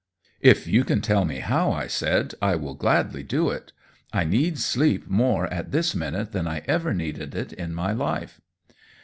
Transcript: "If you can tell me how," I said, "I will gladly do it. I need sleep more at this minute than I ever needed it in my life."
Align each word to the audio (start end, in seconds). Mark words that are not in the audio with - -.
"If 0.41 0.65
you 0.65 0.83
can 0.83 1.01
tell 1.01 1.25
me 1.25 1.41
how," 1.41 1.71
I 1.73 1.85
said, 1.85 2.33
"I 2.41 2.55
will 2.55 2.73
gladly 2.73 3.21
do 3.21 3.51
it. 3.51 3.71
I 4.11 4.23
need 4.23 4.57
sleep 4.57 5.07
more 5.07 5.45
at 5.53 5.69
this 5.71 5.93
minute 5.93 6.31
than 6.31 6.47
I 6.47 6.63
ever 6.65 6.91
needed 6.91 7.35
it 7.35 7.53
in 7.53 7.75
my 7.75 7.91
life." 7.93 8.41